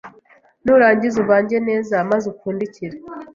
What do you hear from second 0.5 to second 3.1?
nurangiza uvange neza, maze upfundikire.